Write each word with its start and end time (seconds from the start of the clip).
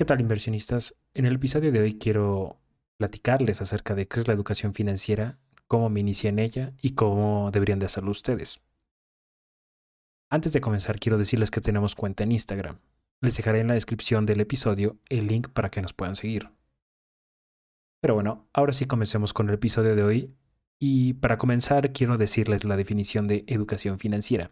¿Qué 0.00 0.06
tal 0.06 0.22
inversionistas? 0.22 0.96
En 1.12 1.26
el 1.26 1.34
episodio 1.34 1.70
de 1.70 1.80
hoy 1.80 1.98
quiero 1.98 2.58
platicarles 2.96 3.60
acerca 3.60 3.94
de 3.94 4.08
qué 4.08 4.18
es 4.18 4.28
la 4.28 4.32
educación 4.32 4.72
financiera, 4.72 5.38
cómo 5.68 5.90
me 5.90 6.00
inicié 6.00 6.30
en 6.30 6.38
ella 6.38 6.72
y 6.80 6.94
cómo 6.94 7.50
deberían 7.50 7.80
de 7.80 7.84
hacerlo 7.84 8.10
ustedes. 8.10 8.62
Antes 10.30 10.54
de 10.54 10.62
comenzar 10.62 10.98
quiero 10.98 11.18
decirles 11.18 11.50
que 11.50 11.60
tenemos 11.60 11.96
cuenta 11.96 12.24
en 12.24 12.32
Instagram. 12.32 12.78
Les 13.20 13.36
dejaré 13.36 13.60
en 13.60 13.68
la 13.68 13.74
descripción 13.74 14.24
del 14.24 14.40
episodio 14.40 14.96
el 15.10 15.26
link 15.26 15.48
para 15.48 15.70
que 15.70 15.82
nos 15.82 15.92
puedan 15.92 16.16
seguir. 16.16 16.48
Pero 18.00 18.14
bueno, 18.14 18.48
ahora 18.54 18.72
sí 18.72 18.86
comencemos 18.86 19.34
con 19.34 19.50
el 19.50 19.56
episodio 19.56 19.94
de 19.96 20.02
hoy 20.02 20.34
y 20.78 21.12
para 21.12 21.36
comenzar 21.36 21.92
quiero 21.92 22.16
decirles 22.16 22.64
la 22.64 22.78
definición 22.78 23.26
de 23.26 23.44
educación 23.48 23.98
financiera. 23.98 24.50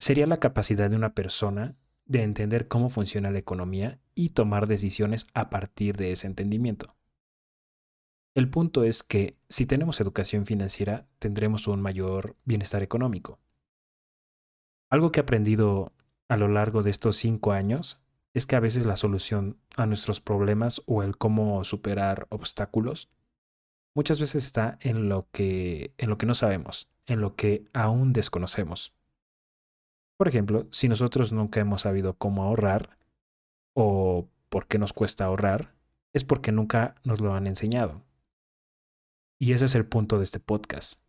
Sería 0.00 0.26
la 0.26 0.38
capacidad 0.38 0.90
de 0.90 0.96
una 0.96 1.14
persona 1.14 1.76
de 2.06 2.22
entender 2.22 2.68
cómo 2.68 2.90
funciona 2.90 3.30
la 3.30 3.38
economía 3.38 3.98
y 4.14 4.30
tomar 4.30 4.66
decisiones 4.66 5.26
a 5.34 5.50
partir 5.50 5.96
de 5.96 6.12
ese 6.12 6.26
entendimiento. 6.26 6.94
El 8.34 8.48
punto 8.48 8.84
es 8.84 9.02
que 9.02 9.36
si 9.48 9.66
tenemos 9.66 10.00
educación 10.00 10.46
financiera 10.46 11.06
tendremos 11.18 11.66
un 11.68 11.82
mayor 11.82 12.36
bienestar 12.44 12.82
económico. 12.82 13.38
Algo 14.90 15.12
que 15.12 15.20
he 15.20 15.22
aprendido 15.22 15.92
a 16.28 16.36
lo 16.36 16.48
largo 16.48 16.82
de 16.82 16.90
estos 16.90 17.16
cinco 17.16 17.52
años 17.52 18.00
es 18.34 18.46
que 18.46 18.56
a 18.56 18.60
veces 18.60 18.86
la 18.86 18.96
solución 18.96 19.58
a 19.76 19.84
nuestros 19.86 20.20
problemas 20.20 20.82
o 20.86 21.02
el 21.02 21.18
cómo 21.18 21.62
superar 21.64 22.26
obstáculos 22.30 23.10
muchas 23.94 24.20
veces 24.20 24.44
está 24.44 24.78
en 24.80 25.08
lo 25.10 25.28
que, 25.30 25.92
en 25.98 26.08
lo 26.08 26.16
que 26.16 26.26
no 26.26 26.34
sabemos, 26.34 26.88
en 27.06 27.20
lo 27.20 27.36
que 27.36 27.66
aún 27.74 28.12
desconocemos. 28.14 28.94
Por 30.22 30.28
ejemplo, 30.28 30.68
si 30.70 30.88
nosotros 30.88 31.32
nunca 31.32 31.58
hemos 31.58 31.80
sabido 31.80 32.14
cómo 32.14 32.44
ahorrar 32.44 32.96
o 33.74 34.28
por 34.50 34.68
qué 34.68 34.78
nos 34.78 34.92
cuesta 34.92 35.24
ahorrar, 35.24 35.74
es 36.12 36.22
porque 36.22 36.52
nunca 36.52 36.94
nos 37.02 37.20
lo 37.20 37.34
han 37.34 37.48
enseñado. 37.48 38.04
Y 39.40 39.52
ese 39.52 39.64
es 39.64 39.74
el 39.74 39.84
punto 39.84 40.18
de 40.18 40.22
este 40.22 40.38
podcast, 40.38 41.00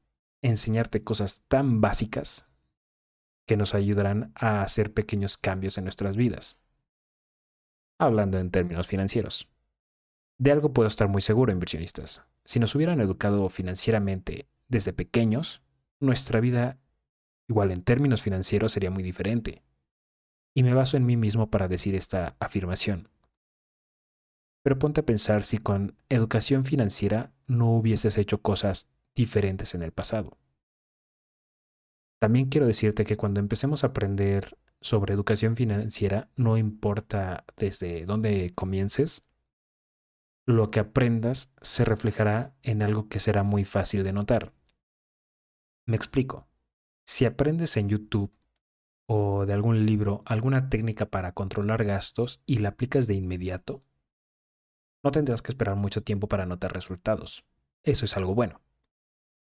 enseñarte 0.42 1.04
cosas 1.04 1.44
tan 1.48 1.80
básicas 1.80 2.48
que 3.46 3.56
nos 3.56 3.76
ayudarán 3.76 4.32
a 4.34 4.64
hacer 4.64 4.92
pequeños 4.92 5.38
cambios 5.38 5.78
en 5.78 5.84
nuestras 5.84 6.18
vidas. 6.18 6.58
Hablando 8.00 8.40
en 8.40 8.50
términos 8.50 8.88
financieros. 8.88 9.48
De 10.40 10.52
algo 10.52 10.74
puedo 10.74 10.88
estar 10.88 11.08
muy 11.08 11.22
seguro, 11.22 11.52
inversionistas. 11.52 12.24
Si 12.46 12.60
nos 12.60 12.74
hubieran 12.74 13.00
educado 13.00 13.48
financieramente 13.50 14.48
desde 14.70 14.92
pequeños, 14.92 15.62
nuestra 16.00 16.40
vida 16.40 16.80
igual 17.54 17.72
en 17.72 17.84
términos 17.84 18.24
financieros 18.24 18.72
sería 18.72 18.90
muy 18.90 19.04
diferente. 19.04 19.62
Y 20.56 20.64
me 20.64 20.74
baso 20.74 20.98
en 20.98 21.06
mí 21.06 21.16
mismo 21.16 21.50
para 21.52 21.68
decir 21.68 21.96
esta 21.96 22.36
afirmación. 22.40 23.10
Pero 24.64 24.80
ponte 24.80 25.02
a 25.02 25.06
pensar 25.06 25.44
si 25.44 25.60
con 25.60 25.96
educación 26.10 26.66
financiera 26.66 27.32
no 27.48 27.72
hubieses 27.76 28.18
hecho 28.18 28.42
cosas 28.42 28.88
diferentes 29.16 29.76
en 29.76 29.84
el 29.84 29.92
pasado. 29.92 30.38
También 32.20 32.48
quiero 32.48 32.66
decirte 32.66 33.04
que 33.04 33.18
cuando 33.18 33.40
empecemos 33.40 33.84
a 33.84 33.88
aprender 33.88 34.58
sobre 34.82 35.14
educación 35.14 35.56
financiera, 35.56 36.30
no 36.36 36.58
importa 36.58 37.46
desde 37.58 38.06
dónde 38.06 38.52
comiences, 38.56 39.24
lo 40.46 40.72
que 40.72 40.80
aprendas 40.80 41.50
se 41.62 41.86
reflejará 41.86 42.56
en 42.64 42.82
algo 42.82 43.08
que 43.10 43.20
será 43.20 43.44
muy 43.44 43.64
fácil 43.64 44.04
de 44.04 44.14
notar. 44.14 44.54
Me 45.86 45.96
explico. 45.96 46.48
Si 47.14 47.26
aprendes 47.26 47.78
en 47.78 47.90
YouTube 47.90 48.34
o 49.06 49.46
de 49.46 49.54
algún 49.54 49.86
libro 49.86 50.24
alguna 50.26 50.70
técnica 50.70 51.12
para 51.12 51.34
controlar 51.34 51.86
gastos 51.86 52.42
y 52.48 52.58
la 52.58 52.70
aplicas 52.70 53.06
de 53.06 53.14
inmediato, 53.14 53.84
no 55.04 55.12
tendrás 55.12 55.44
que 55.44 55.52
esperar 55.52 55.76
mucho 55.76 56.02
tiempo 56.02 56.28
para 56.28 56.48
notar 56.48 56.74
resultados. 56.74 57.46
Eso 57.84 58.06
es 58.06 58.18
algo 58.18 58.34
bueno. 58.34 58.62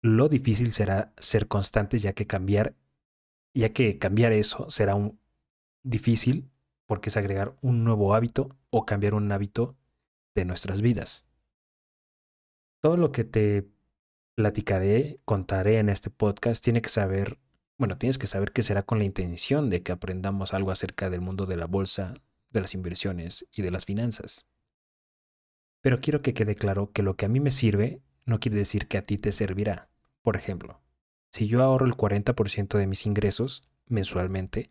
Lo 0.02 0.28
difícil 0.28 0.72
será 0.72 1.14
ser 1.16 1.48
constantes 1.48 2.02
ya 2.02 2.12
que 2.12 2.26
cambiar 2.26 2.76
ya 3.54 3.70
que 3.70 3.98
cambiar 3.98 4.32
eso 4.32 4.68
será 4.68 4.94
un 4.94 5.18
difícil 5.82 6.50
porque 6.84 7.08
es 7.08 7.16
agregar 7.16 7.56
un 7.62 7.84
nuevo 7.84 8.14
hábito 8.14 8.54
o 8.68 8.84
cambiar 8.84 9.14
un 9.14 9.32
hábito 9.32 9.78
de 10.34 10.44
nuestras 10.44 10.82
vidas. 10.82 11.24
Todo 12.82 12.98
lo 12.98 13.12
que 13.12 13.24
te 13.24 13.66
platicaré, 14.34 15.20
contaré 15.24 15.78
en 15.78 15.88
este 15.88 16.10
podcast 16.10 16.62
tiene 16.62 16.82
que 16.82 16.90
saber 16.90 17.38
bueno, 17.82 17.98
tienes 17.98 18.16
que 18.16 18.28
saber 18.28 18.52
que 18.52 18.62
será 18.62 18.84
con 18.84 18.98
la 18.98 19.04
intención 19.04 19.68
de 19.68 19.82
que 19.82 19.90
aprendamos 19.90 20.54
algo 20.54 20.70
acerca 20.70 21.10
del 21.10 21.20
mundo 21.20 21.46
de 21.46 21.56
la 21.56 21.66
bolsa, 21.66 22.14
de 22.50 22.60
las 22.60 22.74
inversiones 22.74 23.44
y 23.50 23.62
de 23.62 23.72
las 23.72 23.86
finanzas. 23.86 24.46
Pero 25.80 26.00
quiero 26.00 26.22
que 26.22 26.32
quede 26.32 26.54
claro 26.54 26.92
que 26.92 27.02
lo 27.02 27.16
que 27.16 27.26
a 27.26 27.28
mí 27.28 27.40
me 27.40 27.50
sirve 27.50 28.00
no 28.24 28.38
quiere 28.38 28.58
decir 28.58 28.86
que 28.86 28.98
a 28.98 29.04
ti 29.04 29.18
te 29.18 29.32
servirá. 29.32 29.88
Por 30.22 30.36
ejemplo, 30.36 30.80
si 31.32 31.48
yo 31.48 31.60
ahorro 31.60 31.84
el 31.84 31.96
40% 31.96 32.78
de 32.78 32.86
mis 32.86 33.04
ingresos 33.04 33.64
mensualmente, 33.88 34.70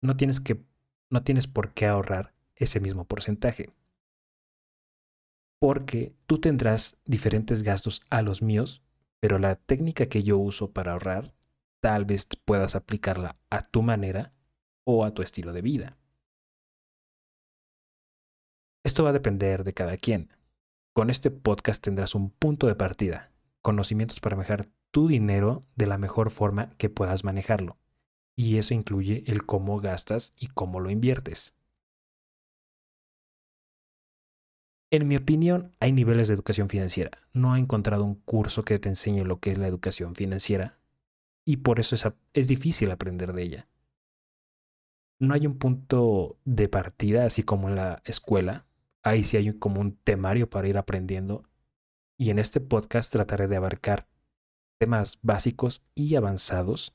no 0.00 0.16
tienes 0.16 0.40
que 0.40 0.60
no 1.10 1.22
tienes 1.22 1.46
por 1.46 1.70
qué 1.72 1.86
ahorrar 1.86 2.34
ese 2.56 2.80
mismo 2.80 3.04
porcentaje. 3.04 3.70
Porque 5.60 6.16
tú 6.26 6.40
tendrás 6.40 6.96
diferentes 7.04 7.62
gastos 7.62 8.02
a 8.10 8.22
los 8.22 8.42
míos, 8.42 8.82
pero 9.20 9.38
la 9.38 9.54
técnica 9.54 10.06
que 10.06 10.24
yo 10.24 10.36
uso 10.36 10.72
para 10.72 10.94
ahorrar 10.94 11.32
tal 11.84 12.06
vez 12.06 12.26
puedas 12.46 12.76
aplicarla 12.76 13.36
a 13.50 13.60
tu 13.60 13.82
manera 13.82 14.32
o 14.84 15.04
a 15.04 15.12
tu 15.12 15.20
estilo 15.20 15.52
de 15.52 15.60
vida. 15.60 15.98
Esto 18.82 19.04
va 19.04 19.10
a 19.10 19.12
depender 19.12 19.64
de 19.64 19.74
cada 19.74 19.98
quien. 19.98 20.30
Con 20.94 21.10
este 21.10 21.30
podcast 21.30 21.84
tendrás 21.84 22.14
un 22.14 22.30
punto 22.30 22.68
de 22.68 22.74
partida, 22.74 23.32
conocimientos 23.60 24.18
para 24.20 24.34
manejar 24.34 24.66
tu 24.92 25.08
dinero 25.08 25.66
de 25.76 25.86
la 25.86 25.98
mejor 25.98 26.30
forma 26.30 26.70
que 26.78 26.88
puedas 26.88 27.22
manejarlo. 27.22 27.76
Y 28.34 28.56
eso 28.56 28.72
incluye 28.72 29.22
el 29.26 29.44
cómo 29.44 29.78
gastas 29.78 30.32
y 30.38 30.46
cómo 30.46 30.80
lo 30.80 30.88
inviertes. 30.88 31.52
En 34.90 35.06
mi 35.06 35.16
opinión, 35.16 35.72
hay 35.80 35.92
niveles 35.92 36.28
de 36.28 36.34
educación 36.34 36.70
financiera. 36.70 37.10
No 37.34 37.54
he 37.54 37.58
encontrado 37.58 38.04
un 38.04 38.14
curso 38.14 38.64
que 38.64 38.78
te 38.78 38.88
enseñe 38.88 39.22
lo 39.24 39.38
que 39.38 39.52
es 39.52 39.58
la 39.58 39.66
educación 39.66 40.14
financiera 40.14 40.78
y 41.44 41.58
por 41.58 41.80
eso 41.80 41.94
es, 41.94 42.06
es 42.32 42.48
difícil 42.48 42.90
aprender 42.90 43.32
de 43.32 43.42
ella. 43.42 43.68
No 45.18 45.34
hay 45.34 45.46
un 45.46 45.58
punto 45.58 46.38
de 46.44 46.68
partida, 46.68 47.24
así 47.24 47.42
como 47.42 47.68
en 47.68 47.76
la 47.76 48.02
escuela. 48.04 48.66
Ahí 49.02 49.22
sí 49.22 49.36
hay 49.36 49.52
como 49.58 49.80
un 49.80 49.96
temario 49.96 50.50
para 50.50 50.68
ir 50.68 50.76
aprendiendo. 50.76 51.44
Y 52.18 52.30
en 52.30 52.38
este 52.38 52.60
podcast 52.60 53.12
trataré 53.12 53.46
de 53.46 53.56
abarcar 53.56 54.06
temas 54.78 55.18
básicos 55.22 55.82
y 55.94 56.16
avanzados. 56.16 56.94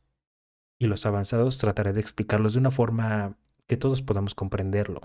Y 0.80 0.88
los 0.88 1.06
avanzados 1.06 1.58
trataré 1.58 1.94
de 1.94 2.02
explicarlos 2.02 2.54
de 2.54 2.60
una 2.60 2.72
forma 2.72 3.38
que 3.68 3.78
todos 3.78 4.02
podamos 4.02 4.36
comprenderlo. 4.36 5.02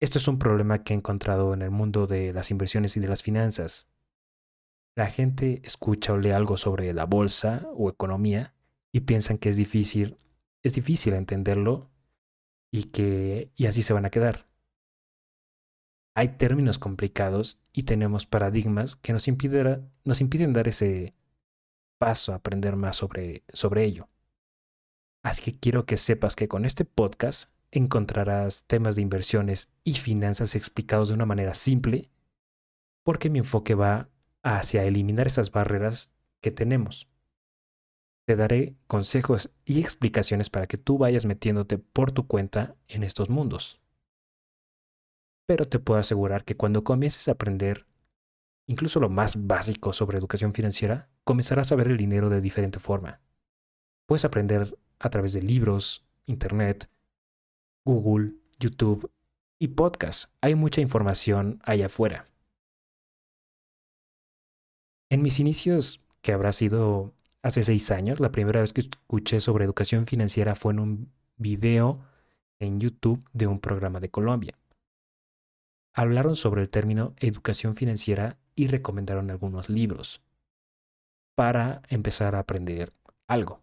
Esto 0.00 0.18
es 0.18 0.28
un 0.28 0.38
problema 0.38 0.82
que 0.82 0.94
he 0.94 0.96
encontrado 0.96 1.52
en 1.52 1.62
el 1.62 1.70
mundo 1.70 2.06
de 2.06 2.32
las 2.32 2.50
inversiones 2.50 2.96
y 2.96 3.00
de 3.00 3.08
las 3.08 3.22
finanzas. 3.22 3.86
La 5.00 5.06
gente 5.06 5.62
escucha 5.64 6.12
o 6.12 6.18
lee 6.18 6.32
algo 6.32 6.58
sobre 6.58 6.92
la 6.92 7.06
bolsa 7.06 7.66
o 7.72 7.88
economía 7.88 8.52
y 8.92 9.00
piensan 9.00 9.38
que 9.38 9.48
es 9.48 9.56
difícil, 9.56 10.18
es 10.62 10.74
difícil 10.74 11.14
entenderlo 11.14 11.88
y 12.70 12.90
que 12.90 13.50
y 13.56 13.64
así 13.64 13.80
se 13.80 13.94
van 13.94 14.04
a 14.04 14.10
quedar. 14.10 14.46
Hay 16.14 16.36
términos 16.36 16.78
complicados 16.78 17.58
y 17.72 17.84
tenemos 17.84 18.26
paradigmas 18.26 18.96
que 18.96 19.14
nos, 19.14 19.26
impiden 19.26 20.52
dar 20.52 20.68
ese 20.68 21.14
paso 21.96 22.34
a 22.34 22.36
aprender 22.36 22.76
más 22.76 22.96
sobre, 22.96 23.42
sobre 23.54 23.86
ello. 23.86 24.10
Así 25.22 25.40
que 25.40 25.58
quiero 25.58 25.86
que 25.86 25.96
sepas 25.96 26.36
que 26.36 26.46
con 26.46 26.66
este 26.66 26.84
podcast 26.84 27.50
encontrarás 27.70 28.64
temas 28.64 28.96
de 28.96 29.02
inversiones 29.02 29.72
y 29.82 29.94
finanzas 29.94 30.54
explicados 30.54 31.08
de 31.08 31.14
una 31.14 31.24
manera 31.24 31.54
simple, 31.54 32.10
porque 33.02 33.30
mi 33.30 33.38
enfoque 33.38 33.74
va 33.74 34.10
hacia 34.42 34.84
eliminar 34.84 35.26
esas 35.26 35.50
barreras 35.50 36.10
que 36.40 36.50
tenemos. 36.50 37.08
Te 38.26 38.36
daré 38.36 38.74
consejos 38.86 39.50
y 39.64 39.80
explicaciones 39.80 40.50
para 40.50 40.66
que 40.66 40.76
tú 40.76 40.98
vayas 40.98 41.26
metiéndote 41.26 41.78
por 41.78 42.12
tu 42.12 42.26
cuenta 42.26 42.76
en 42.88 43.02
estos 43.02 43.28
mundos. 43.28 43.80
Pero 45.46 45.64
te 45.64 45.78
puedo 45.78 45.98
asegurar 45.98 46.44
que 46.44 46.56
cuando 46.56 46.84
comiences 46.84 47.28
a 47.28 47.32
aprender 47.32 47.86
incluso 48.70 49.00
lo 49.00 49.08
más 49.08 49.48
básico 49.48 49.92
sobre 49.92 50.16
educación 50.16 50.54
financiera, 50.54 51.08
comenzarás 51.24 51.72
a 51.72 51.74
ver 51.74 51.88
el 51.88 51.96
dinero 51.96 52.30
de 52.30 52.40
diferente 52.40 52.78
forma. 52.78 53.20
Puedes 54.06 54.24
aprender 54.24 54.78
a 55.00 55.10
través 55.10 55.32
de 55.32 55.42
libros, 55.42 56.06
internet, 56.26 56.88
Google, 57.84 58.34
YouTube 58.60 59.10
y 59.58 59.68
podcasts. 59.68 60.30
Hay 60.40 60.54
mucha 60.54 60.80
información 60.80 61.58
allá 61.64 61.86
afuera. 61.86 62.29
En 65.10 65.22
mis 65.22 65.40
inicios, 65.40 66.00
que 66.22 66.32
habrá 66.32 66.52
sido 66.52 67.12
hace 67.42 67.64
seis 67.64 67.90
años, 67.90 68.20
la 68.20 68.30
primera 68.30 68.60
vez 68.60 68.72
que 68.72 68.82
escuché 68.82 69.40
sobre 69.40 69.64
educación 69.64 70.06
financiera 70.06 70.54
fue 70.54 70.72
en 70.72 70.78
un 70.78 71.12
video 71.36 72.00
en 72.60 72.78
YouTube 72.78 73.28
de 73.32 73.48
un 73.48 73.58
programa 73.58 73.98
de 73.98 74.10
Colombia. 74.10 74.56
Hablaron 75.94 76.36
sobre 76.36 76.62
el 76.62 76.70
término 76.70 77.14
educación 77.18 77.74
financiera 77.74 78.38
y 78.54 78.68
recomendaron 78.68 79.32
algunos 79.32 79.68
libros 79.68 80.22
para 81.34 81.82
empezar 81.88 82.36
a 82.36 82.40
aprender 82.40 82.92
algo. 83.26 83.62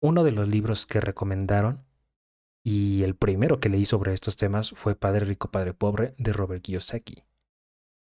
Uno 0.00 0.24
de 0.24 0.32
los 0.32 0.48
libros 0.48 0.84
que 0.84 1.00
recomendaron 1.00 1.84
y 2.64 3.04
el 3.04 3.14
primero 3.14 3.60
que 3.60 3.68
leí 3.68 3.84
sobre 3.84 4.14
estos 4.14 4.36
temas 4.36 4.70
fue 4.70 4.96
Padre 4.96 5.26
Rico, 5.26 5.50
Padre 5.52 5.74
Pobre 5.74 6.14
de 6.18 6.32
Robert 6.32 6.62
Kiyosaki. 6.62 7.22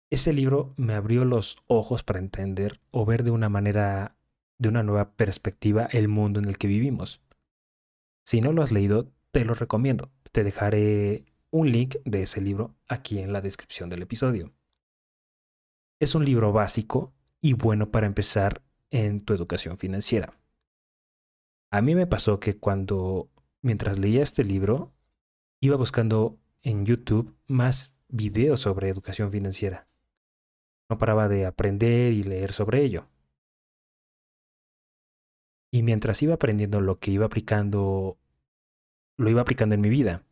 Ese 0.09 0.33
libro 0.33 0.73
me 0.77 0.93
abrió 0.93 1.25
los 1.25 1.57
ojos 1.67 2.03
para 2.03 2.19
entender 2.19 2.79
o 2.91 3.05
ver 3.05 3.23
de 3.23 3.31
una 3.31 3.49
manera, 3.49 4.15
de 4.59 4.69
una 4.69 4.83
nueva 4.83 5.11
perspectiva, 5.11 5.85
el 5.91 6.07
mundo 6.07 6.39
en 6.39 6.45
el 6.45 6.57
que 6.57 6.67
vivimos. 6.67 7.21
Si 8.23 8.41
no 8.41 8.53
lo 8.53 8.61
has 8.61 8.71
leído, 8.71 9.11
te 9.31 9.45
lo 9.45 9.53
recomiendo. 9.53 10.11
Te 10.31 10.43
dejaré 10.43 11.25
un 11.51 11.71
link 11.71 11.95
de 12.05 12.23
ese 12.23 12.41
libro 12.41 12.75
aquí 12.87 13.19
en 13.19 13.33
la 13.33 13.41
descripción 13.41 13.89
del 13.89 14.03
episodio. 14.03 14.53
Es 15.99 16.13
un 16.13 16.25
libro 16.25 16.51
básico 16.51 17.13
y 17.41 17.53
bueno 17.53 17.89
para 17.91 18.05
empezar 18.05 18.61
en 18.91 19.21
tu 19.21 19.33
educación 19.33 19.77
financiera. 19.77 20.37
A 21.71 21.81
mí 21.81 21.95
me 21.95 22.07
pasó 22.07 22.39
que 22.39 22.57
cuando, 22.57 23.29
mientras 23.61 23.97
leía 23.97 24.21
este 24.21 24.43
libro, 24.43 24.93
iba 25.61 25.75
buscando 25.75 26.37
en 26.63 26.85
YouTube 26.85 27.35
más 27.47 27.95
videos 28.07 28.61
sobre 28.61 28.89
educación 28.89 29.31
financiera. 29.31 29.87
No 30.89 30.97
paraba 30.97 31.27
de 31.27 31.45
aprender 31.45 32.13
y 32.13 32.23
leer 32.23 32.53
sobre 32.53 32.83
ello. 32.83 33.07
Y 35.71 35.83
mientras 35.83 36.21
iba 36.21 36.35
aprendiendo 36.35 36.79
lo 36.79 36.99
que 36.99 37.11
iba 37.11 37.25
aplicando, 37.25 38.17
lo 39.17 39.29
iba 39.29 39.41
aplicando 39.41 39.75
en 39.75 39.81
mi 39.81 39.89
vida. 39.89 40.23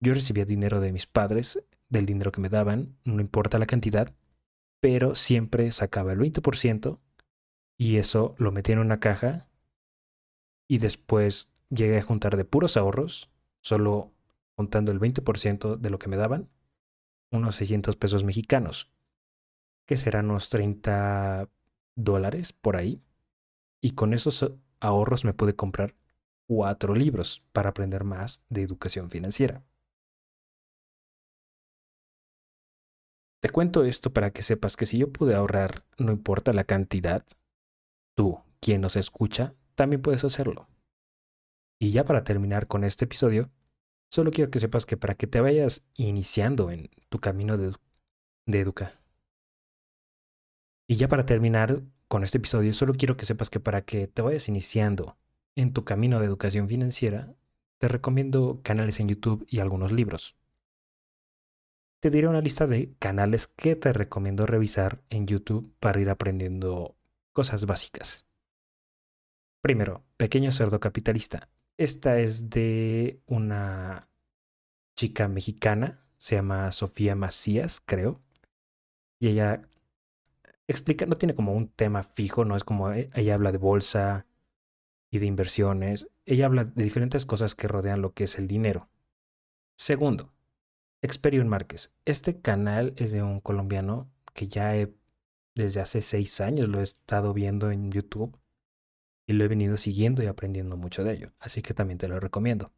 Yo 0.00 0.14
recibía 0.14 0.44
dinero 0.44 0.80
de 0.80 0.92
mis 0.92 1.06
padres, 1.06 1.62
del 1.90 2.06
dinero 2.06 2.32
que 2.32 2.40
me 2.40 2.48
daban, 2.48 2.96
no 3.04 3.20
importa 3.20 3.58
la 3.58 3.66
cantidad, 3.66 4.14
pero 4.80 5.14
siempre 5.14 5.70
sacaba 5.72 6.12
el 6.12 6.18
20% 6.18 6.98
y 7.78 7.96
eso 7.96 8.34
lo 8.38 8.52
metía 8.52 8.74
en 8.74 8.78
una 8.78 9.00
caja 9.00 9.48
y 10.68 10.78
después 10.78 11.52
llegué 11.68 11.98
a 11.98 12.02
juntar 12.02 12.36
de 12.36 12.44
puros 12.44 12.76
ahorros, 12.76 13.30
solo 13.60 14.12
juntando 14.56 14.92
el 14.92 15.00
20% 15.00 15.76
de 15.76 15.90
lo 15.90 15.98
que 15.98 16.08
me 16.08 16.16
daban, 16.16 16.48
unos 17.30 17.56
600 17.56 17.96
pesos 17.96 18.24
mexicanos, 18.24 18.90
que 19.90 19.96
serán 19.96 20.30
unos 20.30 20.50
30 20.50 21.48
dólares 21.96 22.52
por 22.52 22.76
ahí. 22.76 23.02
Y 23.82 23.96
con 23.96 24.14
esos 24.14 24.52
ahorros 24.78 25.24
me 25.24 25.34
pude 25.34 25.56
comprar 25.56 25.96
cuatro 26.46 26.94
libros 26.94 27.42
para 27.52 27.70
aprender 27.70 28.04
más 28.04 28.40
de 28.50 28.62
educación 28.62 29.10
financiera. 29.10 29.64
Te 33.40 33.50
cuento 33.50 33.82
esto 33.82 34.12
para 34.12 34.30
que 34.30 34.42
sepas 34.42 34.76
que 34.76 34.86
si 34.86 34.96
yo 34.96 35.12
pude 35.12 35.34
ahorrar, 35.34 35.82
no 35.98 36.12
importa 36.12 36.52
la 36.52 36.62
cantidad, 36.62 37.26
tú, 38.14 38.38
quien 38.60 38.82
nos 38.82 38.94
escucha, 38.94 39.54
también 39.74 40.02
puedes 40.02 40.22
hacerlo. 40.22 40.68
Y 41.80 41.90
ya 41.90 42.04
para 42.04 42.22
terminar 42.22 42.68
con 42.68 42.84
este 42.84 43.06
episodio, 43.06 43.50
solo 44.08 44.30
quiero 44.30 44.52
que 44.52 44.60
sepas 44.60 44.86
que 44.86 44.96
para 44.96 45.16
que 45.16 45.26
te 45.26 45.40
vayas 45.40 45.84
iniciando 45.94 46.70
en 46.70 46.90
tu 47.08 47.18
camino 47.18 47.56
de, 47.56 47.74
de. 48.46 48.99
Y 50.90 50.96
ya 50.96 51.06
para 51.06 51.24
terminar 51.24 51.82
con 52.08 52.24
este 52.24 52.38
episodio, 52.38 52.74
solo 52.74 52.94
quiero 52.94 53.16
que 53.16 53.24
sepas 53.24 53.48
que 53.48 53.60
para 53.60 53.82
que 53.82 54.08
te 54.08 54.22
vayas 54.22 54.48
iniciando 54.48 55.16
en 55.54 55.72
tu 55.72 55.84
camino 55.84 56.18
de 56.18 56.26
educación 56.26 56.66
financiera, 56.66 57.32
te 57.78 57.86
recomiendo 57.86 58.58
canales 58.64 58.98
en 58.98 59.06
YouTube 59.06 59.46
y 59.48 59.60
algunos 59.60 59.92
libros. 59.92 60.34
Te 62.00 62.10
diré 62.10 62.26
una 62.26 62.40
lista 62.40 62.66
de 62.66 62.92
canales 62.98 63.46
que 63.46 63.76
te 63.76 63.92
recomiendo 63.92 64.46
revisar 64.46 65.00
en 65.10 65.28
YouTube 65.28 65.72
para 65.78 66.00
ir 66.00 66.10
aprendiendo 66.10 66.96
cosas 67.32 67.66
básicas. 67.66 68.24
Primero, 69.62 70.02
Pequeño 70.16 70.50
Cerdo 70.50 70.80
Capitalista. 70.80 71.48
Esta 71.76 72.18
es 72.18 72.50
de 72.50 73.20
una 73.26 74.08
chica 74.96 75.28
mexicana, 75.28 76.00
se 76.18 76.34
llama 76.34 76.72
Sofía 76.72 77.14
Macías, 77.14 77.80
creo. 77.86 78.20
Y 79.20 79.28
ella 79.28 79.62
explica, 80.70 81.06
no 81.06 81.16
tiene 81.16 81.34
como 81.34 81.52
un 81.52 81.68
tema 81.68 82.02
fijo, 82.02 82.44
no 82.44 82.56
es 82.56 82.64
como 82.64 82.92
eh, 82.92 83.10
ella 83.14 83.34
habla 83.34 83.52
de 83.52 83.58
bolsa 83.58 84.26
y 85.10 85.18
de 85.18 85.26
inversiones, 85.26 86.08
ella 86.24 86.46
habla 86.46 86.64
de 86.64 86.84
diferentes 86.84 87.26
cosas 87.26 87.54
que 87.54 87.68
rodean 87.68 88.02
lo 88.02 88.14
que 88.14 88.24
es 88.24 88.38
el 88.38 88.46
dinero. 88.46 88.88
Segundo, 89.76 90.32
Experion 91.02 91.48
Márquez. 91.48 91.90
Este 92.04 92.40
canal 92.40 92.92
es 92.96 93.10
de 93.10 93.22
un 93.22 93.40
colombiano 93.40 94.10
que 94.34 94.48
ya 94.48 94.72
desde 95.54 95.80
hace 95.80 96.02
seis 96.02 96.40
años 96.40 96.68
lo 96.68 96.80
he 96.80 96.82
estado 96.82 97.32
viendo 97.32 97.70
en 97.70 97.90
YouTube 97.90 98.38
y 99.26 99.32
lo 99.32 99.44
he 99.44 99.48
venido 99.48 99.76
siguiendo 99.76 100.22
y 100.22 100.26
aprendiendo 100.26 100.76
mucho 100.76 101.04
de 101.04 101.14
ello, 101.14 101.32
así 101.38 101.62
que 101.62 101.74
también 101.74 101.98
te 101.98 102.08
lo 102.08 102.20
recomiendo. 102.20 102.72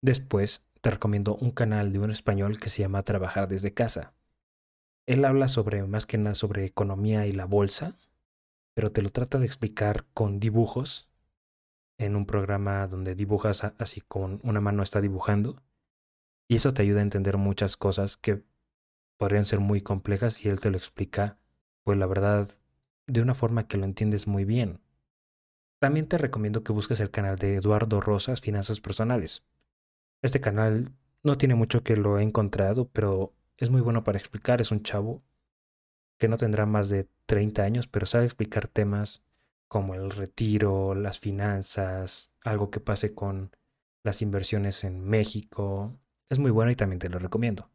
Después 0.00 0.64
te 0.80 0.90
recomiendo 0.90 1.36
un 1.36 1.50
canal 1.50 1.92
de 1.92 1.98
un 1.98 2.10
español 2.10 2.58
que 2.60 2.70
se 2.70 2.82
llama 2.82 3.02
Trabajar 3.02 3.48
desde 3.48 3.72
casa. 3.74 4.14
Él 5.06 5.24
habla 5.24 5.48
sobre 5.48 5.82
más 5.84 6.06
que 6.06 6.18
nada 6.18 6.34
sobre 6.34 6.64
economía 6.64 7.26
y 7.26 7.32
la 7.32 7.44
bolsa, 7.44 7.96
pero 8.74 8.92
te 8.92 9.02
lo 9.02 9.10
trata 9.10 9.38
de 9.38 9.46
explicar 9.46 10.06
con 10.14 10.40
dibujos 10.40 11.08
en 11.98 12.16
un 12.16 12.26
programa 12.26 12.86
donde 12.86 13.14
dibujas 13.14 13.64
así 13.78 14.00
con 14.00 14.40
una 14.42 14.60
mano 14.60 14.82
está 14.82 15.00
dibujando 15.00 15.62
y 16.48 16.56
eso 16.56 16.72
te 16.72 16.82
ayuda 16.82 17.00
a 17.00 17.04
entender 17.04 17.36
muchas 17.36 17.76
cosas 17.76 18.16
que 18.16 18.42
podrían 19.18 19.44
ser 19.44 19.60
muy 19.60 19.82
complejas 19.82 20.44
y 20.44 20.48
él 20.48 20.60
te 20.60 20.70
lo 20.70 20.76
explica 20.76 21.38
pues 21.84 21.98
la 21.98 22.06
verdad 22.06 22.48
de 23.06 23.20
una 23.20 23.34
forma 23.34 23.66
que 23.66 23.76
lo 23.76 23.84
entiendes 23.84 24.26
muy 24.26 24.44
bien. 24.44 24.80
También 25.80 26.06
te 26.06 26.18
recomiendo 26.18 26.62
que 26.62 26.72
busques 26.72 27.00
el 27.00 27.10
canal 27.10 27.36
de 27.38 27.56
Eduardo 27.56 28.00
Rosas 28.00 28.40
Finanzas 28.40 28.80
Personales. 28.80 29.42
Este 30.22 30.40
canal 30.40 30.92
no 31.24 31.36
tiene 31.36 31.56
mucho 31.56 31.82
que 31.82 31.96
lo 31.96 32.18
he 32.18 32.22
encontrado, 32.22 32.88
pero 32.88 33.34
es 33.62 33.70
muy 33.70 33.80
bueno 33.80 34.02
para 34.02 34.18
explicar. 34.18 34.60
Es 34.60 34.72
un 34.72 34.82
chavo 34.82 35.22
que 36.18 36.26
no 36.26 36.36
tendrá 36.36 36.66
más 36.66 36.88
de 36.88 37.08
30 37.26 37.62
años, 37.62 37.86
pero 37.86 38.06
sabe 38.06 38.24
explicar 38.24 38.66
temas 38.66 39.22
como 39.68 39.94
el 39.94 40.10
retiro, 40.10 40.96
las 40.96 41.20
finanzas, 41.20 42.32
algo 42.42 42.70
que 42.70 42.80
pase 42.80 43.14
con 43.14 43.56
las 44.02 44.20
inversiones 44.20 44.82
en 44.82 45.04
México. 45.04 45.96
Es 46.28 46.40
muy 46.40 46.50
bueno 46.50 46.72
y 46.72 46.76
también 46.76 46.98
te 46.98 47.08
lo 47.08 47.20
recomiendo. 47.20 47.70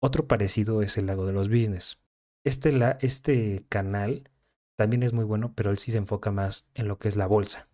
Otro 0.00 0.28
parecido 0.28 0.82
es 0.82 0.98
el 0.98 1.06
Lago 1.06 1.24
de 1.24 1.32
los 1.32 1.48
Business. 1.48 1.98
Este, 2.44 2.70
la, 2.70 2.98
este 3.00 3.64
canal 3.70 4.28
también 4.76 5.02
es 5.02 5.14
muy 5.14 5.24
bueno, 5.24 5.54
pero 5.54 5.70
él 5.70 5.78
sí 5.78 5.92
se 5.92 5.98
enfoca 5.98 6.30
más 6.30 6.66
en 6.74 6.88
lo 6.88 6.98
que 6.98 7.08
es 7.08 7.16
la 7.16 7.26
bolsa, 7.26 7.68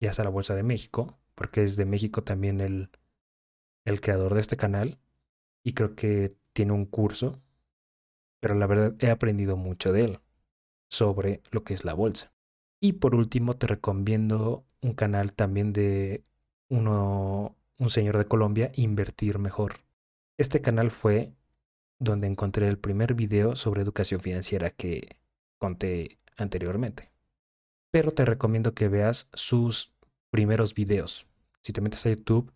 ya 0.00 0.12
sea 0.12 0.24
la 0.24 0.30
Bolsa 0.30 0.54
de 0.54 0.62
México, 0.62 1.18
porque 1.34 1.64
es 1.64 1.76
de 1.76 1.86
México 1.86 2.22
también 2.22 2.60
el, 2.60 2.90
el 3.84 4.00
creador 4.00 4.34
de 4.34 4.40
este 4.40 4.56
canal, 4.56 4.98
y 5.64 5.74
creo 5.74 5.94
que 5.94 6.36
tiene 6.52 6.72
un 6.72 6.86
curso, 6.86 7.40
pero 8.40 8.54
la 8.54 8.66
verdad 8.66 8.94
he 8.98 9.10
aprendido 9.10 9.56
mucho 9.56 9.92
de 9.92 10.04
él 10.04 10.20
sobre 10.88 11.42
lo 11.50 11.64
que 11.64 11.74
es 11.74 11.84
la 11.84 11.94
bolsa. 11.94 12.32
Y 12.80 12.94
por 12.94 13.14
último 13.14 13.56
te 13.56 13.66
recomiendo 13.66 14.64
un 14.80 14.94
canal 14.94 15.34
también 15.34 15.72
de 15.72 16.24
uno, 16.68 17.56
un 17.78 17.90
señor 17.90 18.18
de 18.18 18.26
Colombia, 18.26 18.72
Invertir 18.74 19.38
Mejor. 19.38 19.74
Este 20.36 20.60
canal 20.60 20.90
fue 20.90 21.32
donde 21.98 22.26
encontré 22.26 22.66
el 22.68 22.78
primer 22.78 23.14
video 23.14 23.54
sobre 23.54 23.82
educación 23.82 24.20
financiera 24.20 24.70
que 24.70 25.16
conté 25.58 26.18
anteriormente. 26.36 27.10
Pero 27.92 28.10
te 28.10 28.24
recomiendo 28.24 28.74
que 28.74 28.88
veas 28.88 29.28
sus 29.32 29.92
primeros 30.30 30.74
videos. 30.74 31.26
Si 31.62 31.72
te 31.72 31.80
metes 31.80 32.04
a 32.06 32.10
YouTube, 32.10 32.52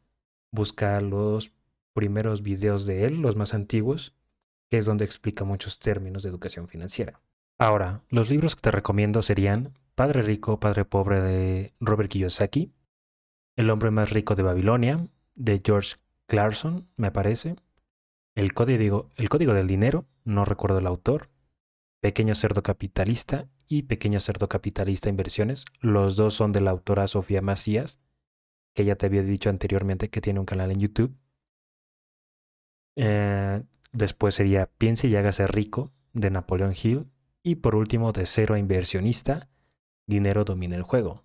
busca 0.50 1.00
los 1.00 1.50
primeros 1.96 2.42
videos 2.42 2.84
de 2.84 3.06
él, 3.06 3.22
los 3.22 3.36
más 3.36 3.54
antiguos, 3.54 4.14
que 4.70 4.76
es 4.76 4.84
donde 4.84 5.06
explica 5.06 5.44
muchos 5.44 5.78
términos 5.78 6.22
de 6.22 6.28
educación 6.28 6.68
financiera. 6.68 7.22
Ahora, 7.58 8.02
los 8.10 8.28
libros 8.28 8.54
que 8.54 8.60
te 8.60 8.70
recomiendo 8.70 9.22
serían 9.22 9.72
Padre 9.94 10.20
Rico, 10.20 10.60
Padre 10.60 10.84
Pobre 10.84 11.22
de 11.22 11.72
Robert 11.80 12.10
Kiyosaki, 12.10 12.74
El 13.56 13.70
hombre 13.70 13.90
más 13.90 14.10
rico 14.10 14.34
de 14.34 14.42
Babilonia 14.42 15.08
de 15.34 15.62
George 15.64 15.96
Clarkson, 16.26 16.86
me 16.96 17.10
parece, 17.10 17.56
El 18.34 18.52
código, 18.52 19.08
el 19.16 19.30
código 19.30 19.54
del 19.54 19.66
dinero, 19.66 20.04
no 20.24 20.44
recuerdo 20.44 20.80
el 20.80 20.86
autor, 20.86 21.30
Pequeño 22.02 22.34
cerdo 22.34 22.62
capitalista 22.62 23.48
y 23.66 23.84
Pequeño 23.84 24.20
cerdo 24.20 24.50
capitalista 24.50 25.08
inversiones, 25.08 25.64
los 25.80 26.16
dos 26.16 26.34
son 26.34 26.52
de 26.52 26.60
la 26.60 26.72
autora 26.72 27.06
Sofía 27.06 27.40
Macías, 27.40 27.98
que 28.74 28.84
ya 28.84 28.96
te 28.96 29.06
había 29.06 29.22
dicho 29.22 29.48
anteriormente 29.48 30.10
que 30.10 30.20
tiene 30.20 30.40
un 30.40 30.46
canal 30.46 30.70
en 30.70 30.80
YouTube. 30.80 31.16
Eh, 32.96 33.62
después 33.92 34.34
sería 34.34 34.66
Piense 34.78 35.06
y 35.08 35.16
hágase 35.16 35.46
rico 35.46 35.92
de 36.12 36.30
Napoleón 36.30 36.74
Hill. 36.80 37.06
Y 37.42 37.56
por 37.56 37.76
último, 37.76 38.12
de 38.12 38.26
cero 38.26 38.54
a 38.54 38.58
inversionista, 38.58 39.48
Dinero 40.08 40.44
domina 40.44 40.76
el 40.76 40.82
juego. 40.82 41.24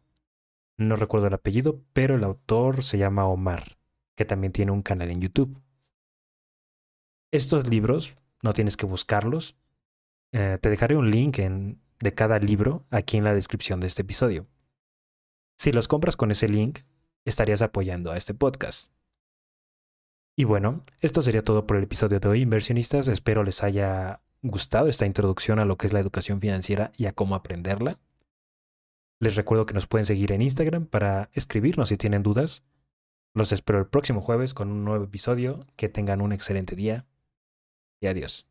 No 0.78 0.96
recuerdo 0.96 1.28
el 1.28 1.34
apellido, 1.34 1.82
pero 1.94 2.16
el 2.16 2.24
autor 2.24 2.84
se 2.84 2.98
llama 2.98 3.28
Omar, 3.28 3.78
que 4.16 4.26
también 4.26 4.52
tiene 4.52 4.72
un 4.72 4.82
canal 4.82 5.12
en 5.12 5.22
YouTube. 5.22 5.62
Estos 7.32 7.68
libros, 7.68 8.16
no 8.42 8.54
tienes 8.54 8.78
que 8.78 8.88
buscarlos. 8.88 9.56
Eh, 10.32 10.58
te 10.60 10.70
dejaré 10.70 10.96
un 10.96 11.12
link 11.12 11.38
de 11.38 12.14
cada 12.14 12.40
libro 12.40 12.86
aquí 12.90 13.18
en 13.18 13.24
la 13.24 13.34
descripción 13.34 13.80
de 13.80 13.88
este 13.88 14.02
episodio. 14.02 14.48
Si 15.58 15.72
los 15.72 15.88
compras 15.88 16.18
con 16.18 16.32
ese 16.32 16.50
link, 16.50 16.80
estarías 17.24 17.62
apoyando 17.62 18.12
a 18.12 18.18
este 18.18 18.34
podcast. 18.34 18.92
Y 20.36 20.46
bueno, 20.46 20.84
esto 21.00 21.22
sería 21.22 21.44
todo 21.44 21.68
por 21.68 21.78
el 21.78 21.84
episodio 21.84 22.20
de 22.20 22.28
hoy, 22.28 22.42
inversionistas. 22.42 23.08
Espero 23.08 23.44
les 23.44 23.64
haya 23.64 24.22
gustado 24.42 24.88
esta 24.88 25.06
introducción 25.06 25.60
a 25.60 25.66
lo 25.66 25.78
que 25.78 25.88
es 25.88 25.94
la 25.94 26.00
educación 26.00 26.40
financiera 26.40 26.92
y 26.98 27.06
a 27.06 27.14
cómo 27.14 27.36
aprenderla. 27.36 28.00
Les 29.20 29.36
recuerdo 29.36 29.66
que 29.66 29.74
nos 29.74 29.88
pueden 29.88 30.06
seguir 30.06 30.32
en 30.32 30.42
Instagram 30.42 30.88
para 30.88 31.30
escribirnos 31.34 31.90
si 31.90 31.98
tienen 31.98 32.24
dudas. 32.24 32.64
Los 33.36 33.52
espero 33.52 33.80
el 33.80 33.88
próximo 33.88 34.22
jueves 34.22 34.54
con 34.54 34.72
un 34.72 34.84
nuevo 34.84 35.06
episodio. 35.06 35.68
Que 35.76 35.90
tengan 35.90 36.22
un 36.22 36.34
excelente 36.34 36.76
día 36.76 37.06
y 38.02 38.08
adiós. 38.08 38.51